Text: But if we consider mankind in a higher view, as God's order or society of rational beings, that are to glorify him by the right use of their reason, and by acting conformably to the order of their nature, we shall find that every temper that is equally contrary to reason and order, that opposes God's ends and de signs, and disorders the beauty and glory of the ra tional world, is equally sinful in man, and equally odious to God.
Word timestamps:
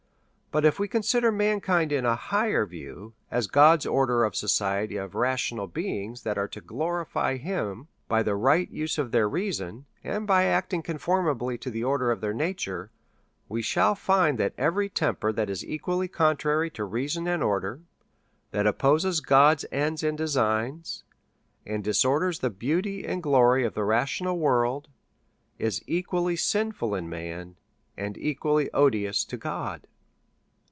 But 0.53 0.65
if 0.65 0.79
we 0.79 0.89
consider 0.89 1.31
mankind 1.31 1.93
in 1.93 2.05
a 2.05 2.17
higher 2.17 2.65
view, 2.65 3.13
as 3.31 3.47
God's 3.47 3.85
order 3.85 4.25
or 4.25 4.33
society 4.33 4.97
of 4.97 5.15
rational 5.15 5.65
beings, 5.65 6.23
that 6.23 6.37
are 6.37 6.49
to 6.49 6.59
glorify 6.59 7.37
him 7.37 7.87
by 8.09 8.21
the 8.21 8.35
right 8.35 8.69
use 8.69 8.97
of 8.97 9.11
their 9.13 9.29
reason, 9.29 9.85
and 10.03 10.27
by 10.27 10.43
acting 10.43 10.81
conformably 10.83 11.57
to 11.59 11.69
the 11.69 11.85
order 11.85 12.11
of 12.11 12.19
their 12.19 12.33
nature, 12.33 12.91
we 13.47 13.61
shall 13.61 13.95
find 13.95 14.37
that 14.39 14.53
every 14.57 14.89
temper 14.89 15.31
that 15.31 15.49
is 15.49 15.63
equally 15.65 16.09
contrary 16.09 16.69
to 16.71 16.83
reason 16.83 17.29
and 17.29 17.41
order, 17.41 17.79
that 18.51 18.67
opposes 18.67 19.21
God's 19.21 19.63
ends 19.71 20.03
and 20.03 20.17
de 20.17 20.27
signs, 20.27 21.05
and 21.65 21.81
disorders 21.81 22.39
the 22.39 22.49
beauty 22.49 23.07
and 23.07 23.23
glory 23.23 23.63
of 23.63 23.73
the 23.73 23.85
ra 23.85 24.03
tional 24.03 24.37
world, 24.37 24.89
is 25.57 25.81
equally 25.87 26.35
sinful 26.35 26.93
in 26.93 27.07
man, 27.07 27.55
and 27.95 28.17
equally 28.17 28.69
odious 28.73 29.23
to 29.23 29.37
God. 29.37 29.87